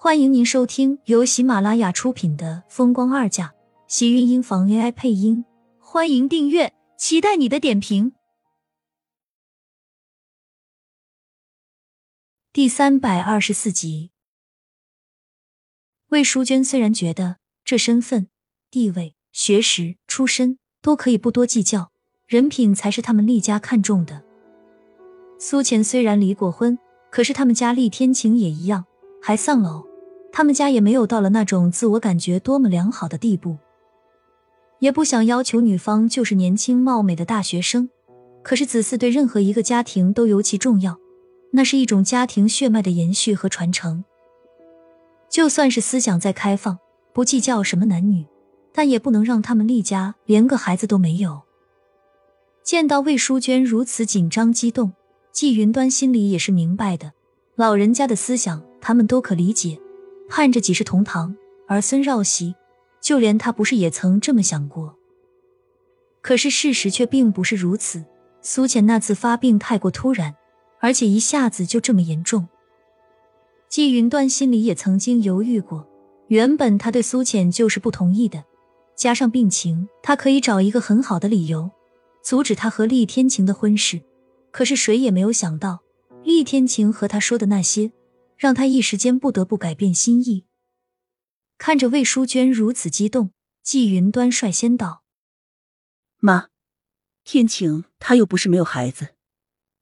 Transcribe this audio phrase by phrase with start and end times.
[0.00, 3.46] 欢迎您收听由喜马拉雅出品的《风光二嫁》，
[3.88, 5.44] 喜运音房 AI 配音。
[5.80, 8.12] 欢迎订阅，期待你的点评。
[12.52, 14.12] 第三百二十四集，
[16.10, 18.28] 魏淑娟虽然觉得这身份、
[18.70, 21.90] 地位、学识、出身都可以不多计较，
[22.28, 24.22] 人品才是他们厉家看重的。
[25.40, 26.78] 苏浅虽然离过婚，
[27.10, 28.84] 可是他们家厉天晴也一样，
[29.20, 29.87] 还丧偶。
[30.32, 33.56] 他们家也没有到了那种自我感觉多么良好的地步，
[34.78, 37.88] 也不想要求女方就是年轻貌美的大学生。
[38.42, 40.96] 可是子嗣对任何一个家庭都尤其重要，
[41.52, 44.04] 那是一种家庭血脉的延续和传承。
[45.28, 46.78] 就算是思想再开放，
[47.12, 48.24] 不计较什么男女，
[48.72, 51.42] 但也不能让他们厉家连个孩子都没有。
[52.62, 54.92] 见到魏淑娟如此紧张激动，
[55.32, 57.12] 季云端心里也是明白的，
[57.56, 59.78] 老人家的思想他们都可理解。
[60.28, 61.34] 盼着几世同堂，
[61.66, 62.54] 儿孙绕膝，
[63.00, 64.94] 就连他不是也曾这么想过？
[66.20, 68.04] 可是事实却并不是如此。
[68.40, 70.34] 苏浅那次发病太过突然，
[70.80, 72.46] 而且一下子就这么严重。
[73.68, 75.86] 季云端心里也曾经犹豫过，
[76.28, 78.44] 原本他对苏浅就是不同意的，
[78.94, 81.70] 加上病情，他可以找一个很好的理由
[82.22, 84.00] 阻止他和厉天晴的婚事。
[84.50, 85.80] 可是谁也没有想到，
[86.22, 87.90] 厉天晴和他说的那些。
[88.38, 90.46] 让他一时间不得不改变心意。
[91.58, 95.02] 看着魏淑娟如此激动，季云端率先道
[96.18, 96.50] ：“妈，
[97.24, 99.16] 天晴他又不是没有孩子，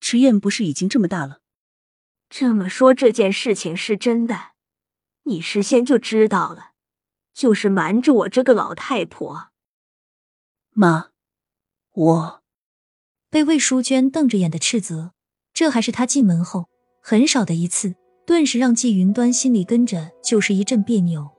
[0.00, 1.40] 迟燕不是已经这么大了？
[2.28, 4.54] 这么说这件事情是真的，
[5.22, 6.72] 你事先就知道了，
[7.32, 9.50] 就是瞒着我这个老太婆。”
[10.74, 11.10] 妈，
[11.92, 12.42] 我
[13.28, 15.14] 被魏淑娟瞪着眼的斥责，
[15.52, 16.68] 这还是他进门后
[17.00, 17.94] 很少的一次。
[18.30, 21.32] 顿时让季云端心里跟着就是一阵别扭。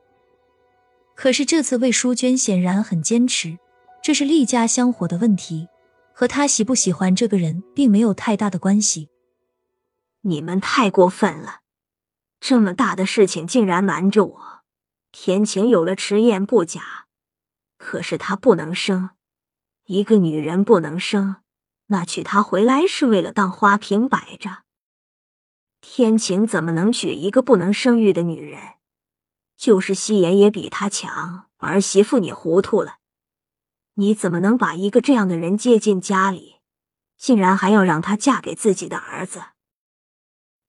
[1.14, 3.58] 可是这次魏淑娟显然很坚持，
[4.02, 5.68] 这是厉家香火的问题，
[6.12, 9.08] 和他喜不喜欢这个人并没有太大的关系。
[10.20, 11.60] 你们太过分了，
[12.38, 14.42] 这么大的事情竟然瞒着我。
[15.10, 17.06] 天晴有了迟燕不假，
[17.78, 19.08] 可是她不能生，
[19.86, 21.36] 一个女人不能生，
[21.86, 24.64] 那娶她回来是为了当花瓶摆着。
[25.84, 28.60] 天晴怎么能娶一个不能生育的女人？
[29.56, 31.46] 就是夕颜也比她强。
[31.58, 32.98] 儿媳妇，你糊涂了！
[33.94, 36.60] 你怎么能把一个这样的人接进家里？
[37.18, 39.42] 竟然还要让她嫁给自己的儿子？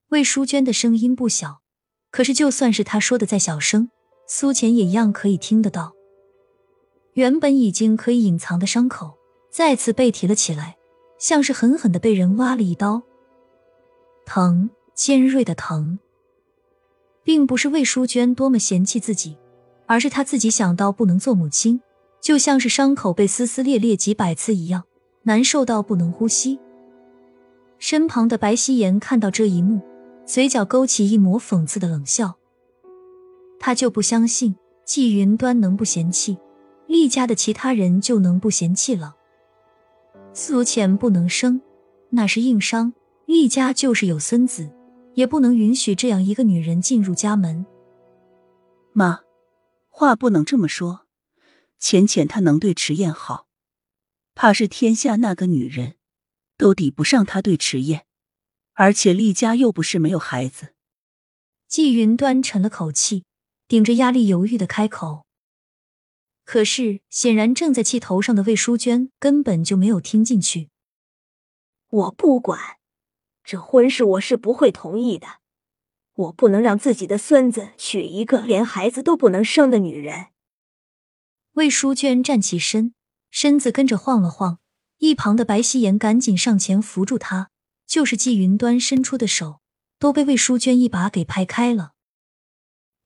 [0.09, 1.61] 魏淑娟的声音不小，
[2.09, 3.91] 可是就算是她说的再小声，
[4.27, 5.93] 苏浅也一样可以听得到。
[7.13, 9.19] 原本已经可以隐藏的伤口
[9.51, 10.77] 再次被提了起来，
[11.19, 13.03] 像是狠狠的被人挖了一刀，
[14.25, 14.71] 疼。
[14.93, 15.99] 尖锐的疼，
[17.23, 19.37] 并不是魏淑娟多么嫌弃自己，
[19.85, 21.81] 而是她自己想到不能做母亲，
[22.21, 24.83] 就像是伤口被撕撕裂裂几百次一样，
[25.23, 26.59] 难受到不能呼吸。
[27.79, 29.81] 身旁的白希言看到这一幕，
[30.25, 32.35] 嘴角勾起一抹讽刺的冷笑。
[33.59, 34.55] 他就不相信
[34.85, 36.37] 季云端能不嫌弃，
[36.87, 39.15] 厉家的其他人就能不嫌弃了。
[40.33, 41.61] 苏浅不能生，
[42.09, 42.93] 那是硬伤，
[43.25, 44.69] 厉家就是有孙子。
[45.15, 47.65] 也不能允许这样一个女人进入家门。
[48.93, 49.21] 妈，
[49.89, 51.05] 话不能这么说。
[51.79, 53.47] 浅浅她能对迟燕好，
[54.35, 55.95] 怕是天下那个女人
[56.57, 58.05] 都抵不上她对迟燕。
[58.73, 60.73] 而且厉家又不是没有孩子。
[61.67, 63.23] 季云端沉了口气，
[63.67, 65.25] 顶着压力犹豫的开口。
[66.43, 70.69] 可是显然正在气头上的魏淑娟根本就没有听进去。
[71.89, 72.77] 我不管。
[73.43, 75.27] 这婚事我是不会同意的，
[76.15, 80.27] 我不能让自己的孙子娶一个连孩子都不能生的女人。
[81.53, 82.93] 魏淑娟站起身，
[83.29, 84.59] 身子跟着晃了晃，
[84.99, 87.49] 一旁的白希言赶紧上前扶住她，
[87.85, 89.59] 就是季云端伸出的手
[89.99, 91.91] 都被魏淑娟一把给拍开了。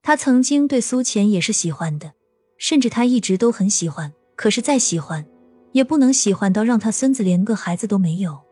[0.01, 2.13] 他曾经对苏浅也是喜欢的，
[2.57, 5.27] 甚至他一直都很喜欢，可是再喜欢
[5.73, 8.46] 也不能喜欢到让他孙子连个孩子都没有。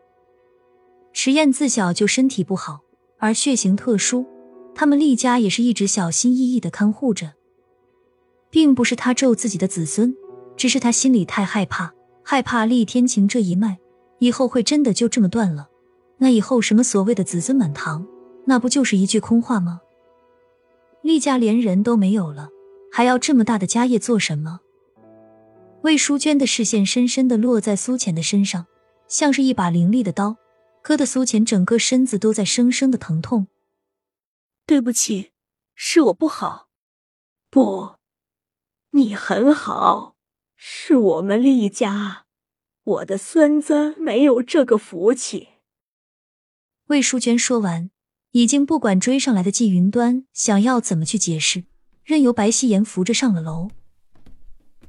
[1.18, 2.80] 迟燕自小就身体不好，
[3.16, 4.26] 而血型特殊，
[4.74, 7.32] 他们厉家也是一直小心翼翼的看护着。
[8.50, 10.14] 并不是他咒自己的子孙，
[10.58, 13.78] 只是他心里太害怕，害怕厉天晴这一脉
[14.18, 15.70] 以后会真的就这么断了。
[16.18, 18.06] 那以后什么所谓的子孙满堂，
[18.44, 19.80] 那不就是一句空话吗？
[21.00, 22.50] 厉家连人都没有了，
[22.92, 24.60] 还要这么大的家业做什么？
[25.80, 28.66] 魏淑娟的视线深深的落在苏浅的身上，
[29.08, 30.36] 像是一把凌厉的刀。
[30.86, 33.48] 割的苏浅整个身子都在生生的疼痛。
[34.66, 35.32] 对不起，
[35.74, 36.68] 是我不好。
[37.50, 37.96] 不，
[38.90, 40.14] 你很好，
[40.54, 42.26] 是我们厉家，
[42.84, 45.48] 我的孙子没有这个福气。
[46.86, 47.90] 魏淑娟说完，
[48.30, 51.64] 已经不管追上来的季云端想要怎么去解释，
[52.04, 53.72] 任由白希言扶着上了楼。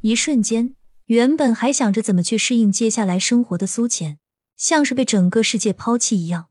[0.01, 4.19] 一瞬间，原本还想着怎么去适应接下来生活的苏浅，
[4.57, 6.50] 像是被整个世界抛弃一样。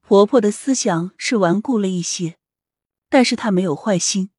[0.00, 2.38] 婆婆的思想是顽固了一些，
[3.10, 4.30] 但是她没有坏心，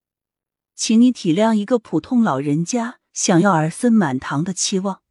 [0.75, 5.01] 请你体谅一个普通老人家想要儿孙满堂的期望。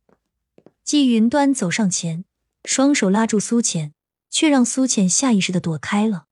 [0.82, 2.24] 季云端走上前，
[2.64, 3.94] 双手拉住苏浅，
[4.28, 6.26] 却让苏浅下意识的躲开了。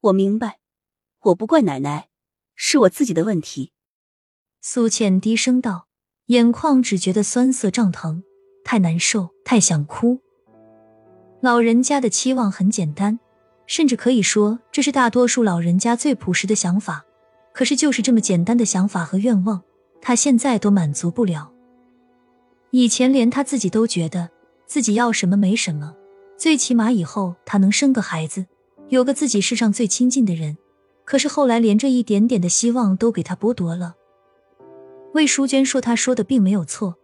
[0.00, 0.60] 我明白，
[1.20, 2.10] 我不怪奶奶，
[2.54, 3.72] 是我自己的问题。
[4.60, 5.88] 苏浅低声道，
[6.26, 8.24] 眼眶只觉得酸涩胀疼，
[8.66, 10.18] 太难受，太想哭。
[11.40, 13.20] 老人家的期望很简单，
[13.68, 17.04] 甚至可以说这是大多数老人家最朴实的想法。
[17.52, 19.62] 可是，就是这么简单的想法和愿望，
[20.02, 21.52] 他现在都满足不了。
[22.72, 24.28] 以前连他自己都觉得
[24.66, 25.94] 自己要什么没什么，
[26.36, 28.44] 最起码以后他能生个孩子，
[28.88, 30.58] 有个自己世上最亲近的人。
[31.04, 33.94] 可是后来连这一点点的希望都给他剥夺了。
[35.14, 36.96] 魏淑娟说：“她说的并没有错，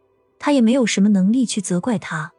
[0.45, 2.33] 他也没有什么能力去责怪他。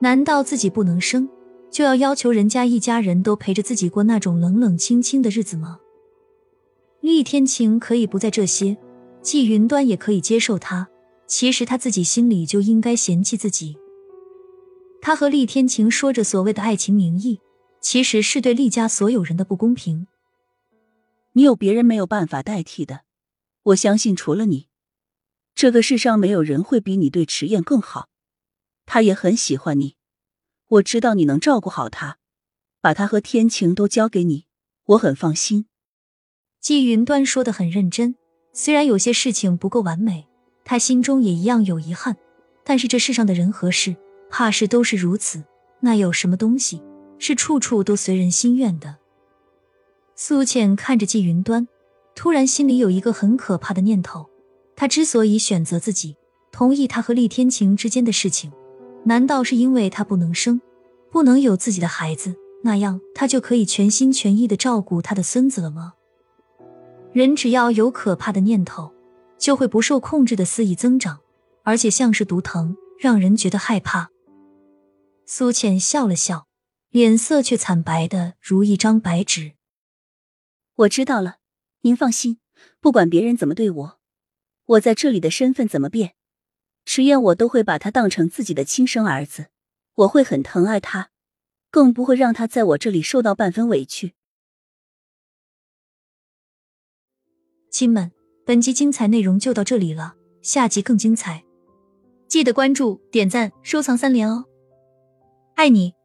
[0.00, 1.28] 难道自己不能生，
[1.70, 5.78] 就要要求人家一家人都陪着自己过那种冷冷清清的日子吗？”
[7.00, 8.76] 厉天晴可以不在这些，
[9.22, 10.88] 季云端也可以接受他。
[11.28, 13.78] 其实他自己心里就应该嫌弃自己。
[15.00, 17.38] 他和厉天晴说着所谓的爱情名义，
[17.80, 20.08] 其实是对厉家所有人的不公平。
[21.34, 23.02] 你有别人没有办法代替的。
[23.62, 24.66] 我相信，除了你，
[25.60, 28.08] 这个世上没有人会比你对迟燕更好。
[28.86, 29.94] 他也很喜欢你，
[30.68, 32.16] 我知道你能照顾好他，
[32.80, 34.46] 把他和天晴都交给你，
[34.86, 35.66] 我很放心。
[36.62, 38.16] 季云端说的很认真，
[38.54, 40.26] 虽然有些事情不够完美，
[40.64, 42.16] 他心中也一样有遗憾。
[42.64, 43.94] 但是这世上的人和事，
[44.30, 45.44] 怕是都是如此。
[45.80, 46.82] 那有什么东西
[47.18, 48.96] 是处处都随人心愿的？
[50.16, 51.68] 苏浅看着季云端。
[52.14, 54.29] 突然，心里有一个很可怕的念头：
[54.80, 56.16] 他之所以选择自己，
[56.50, 58.50] 同意他和厉天晴之间的事情，
[59.04, 60.58] 难道是因为他不能生，
[61.10, 62.34] 不能有自己的孩子，
[62.64, 65.92] 那样他就可以全心全意的照顾他的孙子了吗？
[67.12, 68.90] 人只要有可怕的念头，
[69.36, 71.20] 就会不受控制的肆意增长，
[71.62, 74.08] 而且像是毒藤，让人觉得害怕。
[75.26, 76.46] 苏浅笑了笑，
[76.88, 79.52] 脸色却惨白的如一张白纸。
[80.74, 81.36] 我知道了。
[81.82, 82.38] 您放心，
[82.80, 83.99] 不管别人怎么对我，
[84.70, 86.14] 我在这里的身份怎么变，
[86.84, 89.46] 迟燕我都会把他当成自己的亲生儿子，
[89.94, 91.10] 我会很疼爱他，
[91.72, 94.14] 更不会让他在我这里受到半分委屈。
[97.72, 98.12] 亲们，
[98.46, 101.44] 本集精彩内容就到这里了，下集更精彩，
[102.28, 104.44] 记得关注、点赞、收藏三连哦，
[105.56, 105.99] 爱你。